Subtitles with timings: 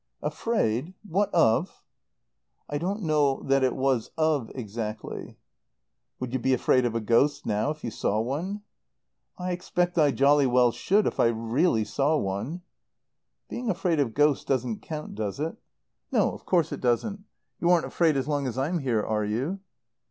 [0.23, 1.83] "Afraid what of?"
[2.67, 5.37] "I don't know that it was 'of' exactly."
[6.19, 8.63] "Would you be afraid of a ghost, now, if you saw one?"
[9.37, 12.63] "I expect I jolly well should, if I really saw one."
[13.47, 15.55] "Being afraid of ghosts doesn't count, does it?"
[16.11, 17.23] "No, of course it doesn't.
[17.59, 19.59] You aren't afraid as long as I'm here, are you?"